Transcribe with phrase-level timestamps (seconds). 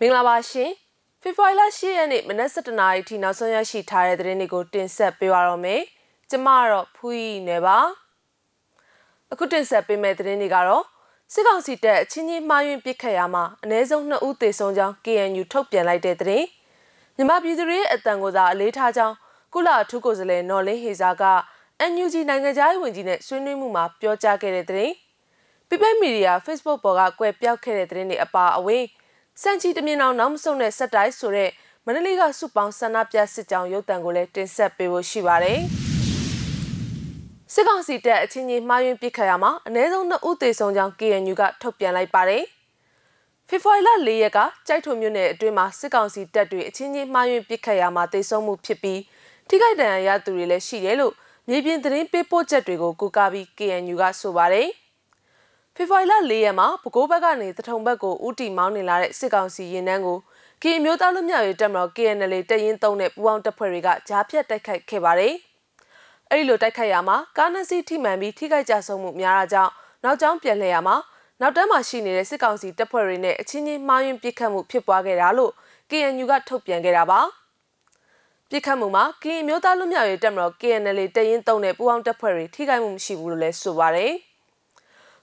[0.00, 0.70] မင်္ဂလာပါရှင်
[1.22, 5.80] ဖေဖော်ဝါရီလ10ရက်နေ့မနက်7:00နာရီထိနောက်ဆုံးရရှိထားတဲ့သတင်းတွေကိုတင်ဆက်ပေးပါတော့မယ်
[6.30, 7.78] ကျမကတော့ဖူးရီနယ်ပါ
[9.32, 10.84] အခုတင်ဆက်ပေးမယ့်သတင်းတွေကတော့
[11.32, 16.46] စစ်ကောင်စီတပ်အချင်းချင်းမှားယွင်းပစ်ခတ်ရမှာအ ਨੇ ဆုံး2ဦးသေဆုံးကြောင်း KNU ထုတ်ပြန်လိုက်တဲ့သတင်း
[17.16, 19.14] မြန်မာပြည်သူတွေရဲ့အတန်ကိုသာအလေးထားကြောင်း
[19.54, 21.24] ကုလအထူးကိုယ်စားလှယ်နော်လင်းဟေဇာက
[21.90, 24.94] NUG နိုင်ငံသားရေးဝန်ကြီးနဲ့ဆွေးနွေးမှုမှာပြောကြားခဲ့တဲ့သတင်း
[25.68, 28.84] ပြပမီဒီယာ Facebook ပေါ်ကကွယ်ပြောက်ခဲ့တဲ့သတင်းတွေအပါအဝင်
[29.42, 31.50] စံချီတမြင်အောင်နောက်မဆုံးတဲ့စက်တိုင်းဆိုတဲ့
[31.84, 35.60] မန္တလေးကစုပေါင်းဆန္ဒပြစစ်ကြောင်းရုပ်တံကိုလည်းတင်ဆက်ပေးဖို့ရှိပါတယ်။
[37.52, 42.42] စစ်ကောင်စီတပ်အချင်းချင်းမှားယွင်းပစ်ခတ်ရမှာအ ਨੇ ဆုံး2ဦးသေဆုံးကြောင်း KNU ကထုတ်ပြန်လိုက်ပါတယ်။
[43.48, 49.00] ဖေဖော်ဝါရီလ၄ရက်ကကြိုက်ထုံမြို့နယ်အတွင်းမှာစစ်ကောင်စီတပ်တွေအချင်းချင်းမှားယွင်းပစ်ခတ်ရမှာသေဆုံးမှုဖြစ်ပြီး
[49.48, 51.12] ထိခိုက်ဒဏ်ရာရသူတွေလည်းရှိတယ်လို့
[51.48, 54.68] မြေပြင်သတင်းပေးပို့ချက်တွေကိုကူကာပြီး KNU ကဆိုပါတယ်။
[55.76, 60.18] ဖေဖော်ဝါရီလ၄ရက်မှာပဲခူးဘက်ကနေတထုံဘက်ကိုဦးတီမောင်းနေလာတဲ့စစ်ကောင်စီရင်နှန်းကို
[60.62, 65.34] ကီအမျိုးသားလူမျိုးရေးတပ်မတော် KNL တရင်သုံးတဲ့ပူးပေါင်းတပ်ဖွဲ့တွေကကြားဖြတ်တိုက်ခိုက်ခဲ့ပါတယ်။
[66.30, 69.72] အဲဒီလိုတိုက်ခိုက်ရမှာကားနစီထိမှန်ပြီးထိခိုက်ကြဆုံးမှုများတာကြောင့်
[70.04, 70.96] နောက်ကျောင်းပြန်လှည့်ရမှာ
[71.40, 75.52] နောက်တန်းမှာရှိနေတဲ့စစ်ကောင်စီတပ်ဖွဲ့တွေနဲ့အချင်းချင်းမှားယွင်းပစ်ခတ်မှုဖြစ်ပွားခဲ့တာလို့
[75.90, 77.20] KNU ကထုတ်ပြန်ခဲ့တာပါ။
[78.50, 84.14] ပြစ်ခတ်မှုမှာကရင်မျိုးသားလူမျိုးရေးတပ်မတော် KNL တရင်သုံးတဲ့ပူးပေါင်းတပ်ဖွဲ့တွေထိခိုက်မှုမရှိဘူးလို့လည်းဆိုပါတယ်။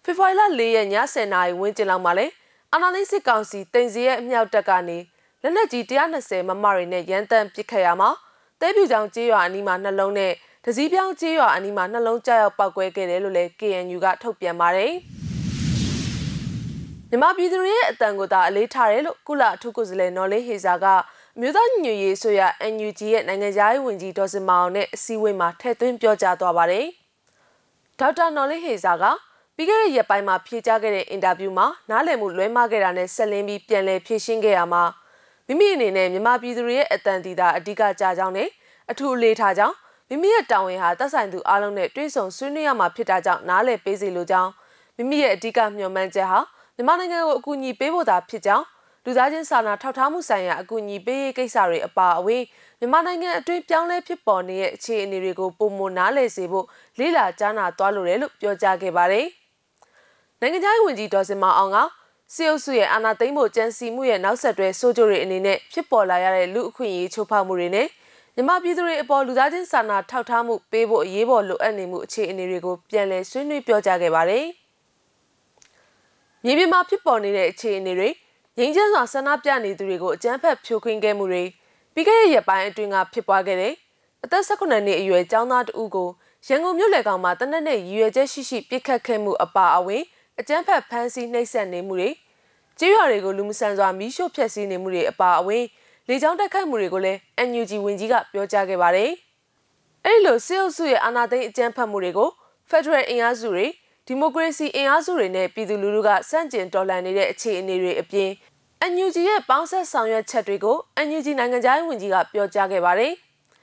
[0.06, 2.28] ဖေဖော်ဝါရီလ၄ရက်ည10:00နာရီဝန်းကျင်လောက်မှာလေ
[2.74, 4.98] အာနာသိစစ်ကောင်စီတင်စီရဲ့အမြောက်တပ်ကနေ
[5.42, 8.10] လက်နက်ကြီး120မမတွေနဲ့ရန်တမ်းပစ်ခတ်ရမှာ
[8.60, 10.34] တဲပြူချောင်ကျေးရွာအနီးမှာနှလုံးနဲ့
[10.66, 14.94] တစည်းပြောင်းကျေးရွာအနီးမှာနှလုံးကြောက်ပောက်ကွဲခဲ့တယ်လို့လည်း KNU ကထုတ်ပြန်ပါတယ်
[17.10, 20.86] မြမပြည်သူတွေရဲ့အတန်ကိုသာအလေးထားတယ်လို့ကုလအထူးကိုယ်စားလှယ်နော်လေးဟေဇာက
[21.36, 22.42] အမျိုးသားညွရေးဆိုရ
[22.74, 26.86] NUG ရဲ့နိုင်ငံသားရေးဝန်ကြီးဒေါ်စင်မောင်နဲ့အစည်းအဝေးမှာထည့်သွင်းပြောကြားသွားပါတယ်။
[28.00, 29.04] ဒေါက်တာနော်လေးဟေဇာက
[29.62, 34.84] ပြီးခဲ့တဲ့ရက်ပိုင်းမှာဖြေကြားခဲ့တဲ့အင်တာဗျူးမှာနားလည်မှုလွဲမှားခဲ့တာနဲ့ဆက်လင်းပြီးပြန်လည်ဖြေရှင်းခဲ့ရမှာ
[35.48, 38.50] မိမိအနေနဲ့မြန်မာပြည်သူတွေရဲ့အတန်တီတာအဓိကကြားကြောင်းနဲ့
[38.92, 39.76] အထူးအလေးထားကြောင်း
[40.10, 44.50] မိမိရဲ့တာဝန်ဟာသက်ဆိုင်သူအလုံးနဲ့တွဲဆုံဆွေးနွေးရမှာဖြစ်တာကြောင့်နားလည်ပေးစီလိုကြောင်း
[44.98, 46.40] မိမိရဲ့အဓိကမျှော်မှန်းချက်ဟာ
[46.76, 48.66] မြန်မာနိုင်ငံကိုအကူအညီပေးဖို့သာဖြစ်ကြောင်း
[49.06, 52.44] လူသားချင်းစာနာထောက်ထားမှုဆိုင်ရာအကူအညီပေးရေးကိစ္စတွေအပါအဝင်
[52.80, 56.66] မြန်မာနိုင်ငံအတွင်းပြောင်းလဲဖြစ်ပေါ်နေတဲ့အခြေအနေတွေကိုပုံမနားလည်စေဖို့
[57.00, 59.28] လေးလာကြားနာသွားလိုတယ်လို့ပြောကြားခဲ့ပါတယ်။
[60.44, 61.78] နိုင်ငံခြားရေးဝန်ကြီးဒေါ်စင်မအောင်က
[62.34, 67.88] စီအုပ်စုရဲ့အာဏာသိမ်းဖို့ကြံစီမှုရဲ့နောက်ဆက်တွဲဆိုးကျိုးတွေအနေနဲ့ဖြစ်ပေါ်လာရတဲ့လူအခွင့်အရေးချိုးဖောက်မှုတွေနဲ့
[68.36, 74.46] မြန်မာပြည်သူတွေအပေါ်လူသားချင်းစာနာထောက်ထားမှုပေးဖို့အရေးပေါ်လိုအပ်နေမှုအခြေအနေတွေကိုပြန်လည်ဆွေးနွေးပြောကြားခဲ့ပါတယ်။
[76.44, 78.10] မြေပြင်မှာဖြစ်ပေါ်နေတဲ့အခြေအနေတွေ
[78.58, 81.44] ငြိမ်းချမ်းစွာဆန္ဒပြနေသူတွေကိုအကြမ်းဖက်ဖြိုခွင်းခဲ့မှုတွေ
[81.94, 83.74] ပြီးခဲ့တဲ့ရက်ပိုင်းအတွင်းကဖြစ်ပွားခဲ့တဲ့
[84.24, 86.10] အသက်18နှစ်အရွယ်ကျောင်းသားတဦးကို
[86.48, 90.04] ရန်ကုန်မြို့လယ်ကောင်မှာတနက်နေ့ရည်ရွယ်ချက်ရှိရှိပြစ်ခတ်ခဲ့မှုအပါအဝင်
[90.42, 92.10] အကြမ်းဖက်ဖမ်းဆီးနှိပ်စက်နေမှုတွေ
[92.80, 95.66] ကြေးရွာတွေကိုလူမဆန်စွာမီးရှို့ဖျက်ဆီးနေမှုတွေအပါအဝင်
[96.08, 99.12] လေကြောင်းတိုက်ခိုက်မှုတွေကိုလည်း NUG ဝန်ကြီးကပြောကြားခဲ့ပါတယ်။
[100.06, 102.30] အဲဒီလိုစစ်အုပ်စုရဲ့အာဏာသိမ်းအကြမ်းဖက်မှုတွေကို
[102.70, 103.68] Federal အင်အားစုတွေ
[104.08, 108.30] ဒီမိုကရေစီအင်အားစုတွေနဲ့ပြည်သူလူထုကစန့်ကျင်တော်လှန်နေတဲ့အခြေအနေတွေအပြင်
[108.92, 113.14] NUG ရဲ့ပေါင်းဆက်ဆောင်ရွက်ချက်တွေကို NUG နိုင်ငံသားရေးဝန်ကြီးကပြောကြားခဲ့ပါတယ်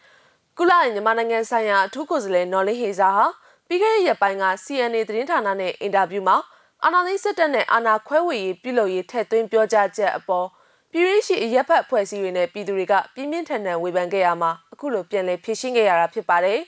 [0.59, 3.27] ။ကုလရဲ့မြန်မာနိုင်ငံဆိုင်ရာအထူးကိုယ်စားလှယ်နော်လင်းဟေဇာဟာ
[3.69, 6.37] ပြီးခဲ့တဲ့ရက်ပိုင်းက CNA သတင်းဌာနနဲ့အင်တာဗျူးမှာ
[6.85, 10.47] အာဏာသိမ်းစစ်တပ်နဲ့အာဏာခွဲဝေရေးပြုလုပ်ရေးထက်သွင်းပြောကြားချက်အပေါ်
[10.93, 16.61] ပြည်ရင်းရှိအရက်ဖက်ဖွဲ့စည်းတွေနဲ့ပြည်သူတွေကပြင်းပြင်းထန်ထန်ဝေဖန်ခဲ့ရမှာအခုလိုပြန်လည်ဖြေရှင်းခဲ့ရတာဖြစ်ပါတယ်။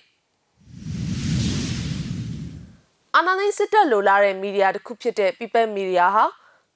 [3.16, 6.25] အာဏာသိမ်းစစ်တပ်လိုလားတဲ့မီဒီယာတစ်ခုဖြစ်တဲ့ People Media ဟာ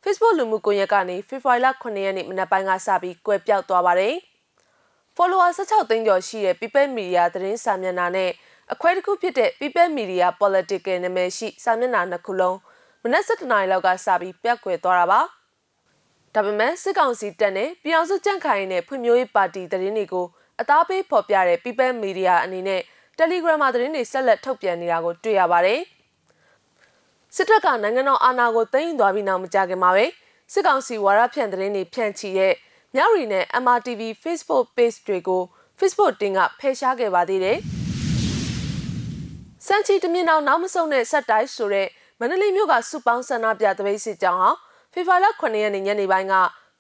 [0.03, 4.15] Facebook လူမှုကွန်ရက်ကနေဖေဖော်ဝါရီလ9ရက်နေ့မနက်ပိုင်းကစပြီးကွယ်ပြောက်သွားပါတယ်။
[5.17, 8.31] follower 16သိန်းကျော်ရှိတဲ့ People Media သတင်းစာမျက်နှာနဲ့
[8.73, 12.59] အခွဲတစ်ခုဖြစ်တဲ့ People Media Political နာမည်ရှိစာမျက်နှာနှစ်ခုလုံး
[13.07, 15.21] မနက်7:00နာရီလောက်ကစပြီးပြက်ကွယ်သွားတာပါ
[16.35, 20.27] ဒါပေမဲ့စစ်ကောင်စီတပ်နဲ့ပြည်အောင်စုကြန့်ခိုင်နဲ့ဖွံ့ဖြိုးရေးပါတီသတင်းတွေကို
[20.61, 22.81] အသားပေးဖော်ပြတဲ့ People Media အနေနဲ့
[23.19, 25.81] Telegram မှာသတင်းတွေဆက်လက်ထုတ်ပြန်နေတာကိုတွေ့ရပါတယ်
[27.37, 30.05] စစ်တပ်ကနိုင်ငံတော်အာဏာကိုသိမ်းယူသွားပြီးနောက်မကြာခင်မှာပဲ
[30.53, 32.55] စစ်ကောင်စီဝါရဖြန့်သတင်းတွေဖြန့်ချီတဲ့
[32.95, 35.43] မြရီနဲ့ MRTV Facebook page တွေကို
[35.79, 37.59] Facebook တင်ကဖယ်ရှားခဲ့ပါသေးတယ်။
[39.67, 41.89] စံချီတမြင်အောင်နောက်မဆုံးတဲ့ဆက်တိုက်ဆိုတဲ့
[42.21, 44.51] မန္တလေးမြို့ကစုပေါင်းဆန္ဒပြတပိတ်စစ်ကြောင်းဟာ
[44.93, 46.35] ဖေဖော်ဝါရီ9ရက်နေ့ညနေပိုင်းက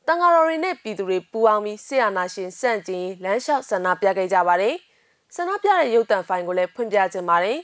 [0.06, 4.75] တန်ဃာတော်တွေနဲ့ပြည်သူတွေပူးပေါင်းပြီးဆီယနာရှင်စန့်ကျင်လမ်းလျှောက်ဆန္ဒပြခဲ့ကြပါတယ်။
[5.34, 7.58] ဆန္ဒပြတဲ့ရုပ်သံဖိုင်ကိုလည်းဖွင့်ပြခြင်းပါတယ်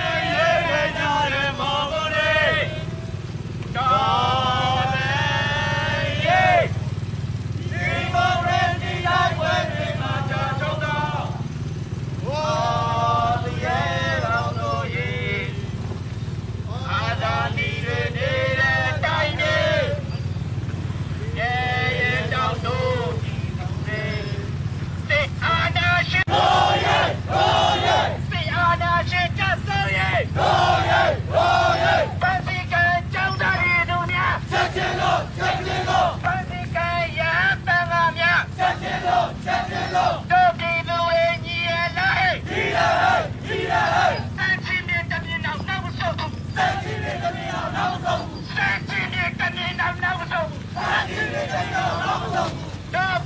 [52.35, 52.51] တော်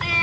[0.01, 0.19] ပြည်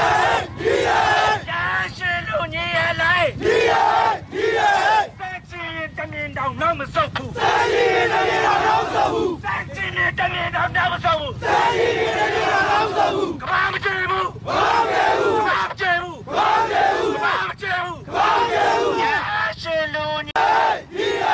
[0.58, 1.54] ညီရရ
[1.96, 3.12] ရှင်လူညီရလာ
[3.42, 3.74] ညီရ
[4.34, 4.62] ညီရ
[5.20, 9.90] စက်ချင်တမင်တောင်နောက်မဆုတ်ဘူးစက်ချင်တမင်တောင်နောက်မဆုတ်ဘူးစက်ချင်
[10.20, 19.06] တမင်တောင်နောက်မဆုတ်ဘူးစက်ချင်တမင်တောင်နောက်မဆုတ်ဘူးကဘာမချေဘူးဘာမချေဘူးဘာမချေဘူးဘာမချေဘူးဘာမချေဘူးဘာမချေဘူးရ
[19.62, 20.34] ရှင်လူညီ
[20.94, 21.26] ညီရ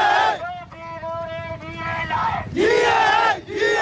[2.56, 3.81] ညီရ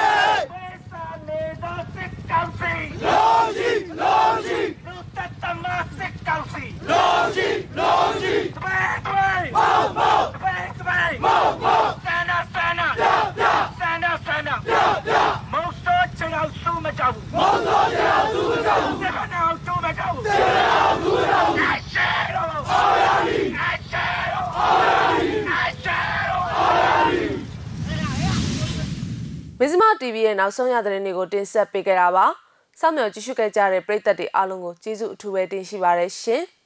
[0.51, 2.73] ဝေစာနေတော့စစ်ကောင်းစီ
[3.03, 5.59] လောရှိလောရှိလူတတမ
[5.97, 7.47] စစ်ကောင်းစီလောရှိ
[7.77, 13.05] လောရှိတပည့်တပည့်မောမောတပည့်တပည့်မောမောဆန္ဒဆန္ဒပြ
[13.37, 13.45] ပြ
[13.79, 14.75] ဆန္ဒဆန္ဒပြ
[15.07, 15.13] ပြ
[15.53, 27.21] မောစောချေအောင်စုမကြောက်ဘူးမောစောချေအောင်စုမကြောက်ဘူးစေခဏအောင်စုမကြောက်ဘူးစေခဏအောင်စုမကြောက်ဘူးအရှဲတော့ဟောရပြီအရှဲတော့ဟောရပြီအရှဲတော့ဟောရပြီ
[29.59, 32.27] မဇ္ဈိမ TV ရဲ့နောက်ဆုံးရသတင်းတွေကိုတင်ဆက်ပေးကြတာပါ။
[32.81, 36.43] စောင့်မျှော်ကြည့်ရှုခဲ့ကြတဲ့ပရိသတ်တွေအားလုံးကိုကျေးဇူးအထူးပဲတင်ရှိပါရရှင်။